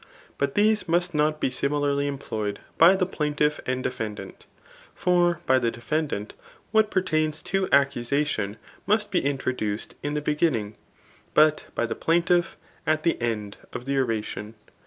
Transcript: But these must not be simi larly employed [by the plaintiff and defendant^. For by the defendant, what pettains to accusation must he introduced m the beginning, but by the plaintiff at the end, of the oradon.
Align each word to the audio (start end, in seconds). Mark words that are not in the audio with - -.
But 0.39 0.55
these 0.55 0.89
must 0.89 1.13
not 1.13 1.39
be 1.39 1.51
simi 1.51 1.75
larly 1.75 2.07
employed 2.07 2.57
[by 2.79 2.95
the 2.95 3.05
plaintiff 3.05 3.59
and 3.67 3.85
defendant^. 3.85 4.47
For 4.95 5.41
by 5.45 5.59
the 5.59 5.69
defendant, 5.69 6.33
what 6.71 6.89
pettains 6.89 7.43
to 7.43 7.69
accusation 7.71 8.57
must 8.87 9.13
he 9.13 9.19
introduced 9.19 9.93
m 10.03 10.15
the 10.15 10.21
beginning, 10.23 10.75
but 11.35 11.65
by 11.75 11.85
the 11.85 11.93
plaintiff 11.93 12.57
at 12.87 13.03
the 13.03 13.21
end, 13.21 13.57
of 13.73 13.85
the 13.85 13.95
oradon. 13.97 14.55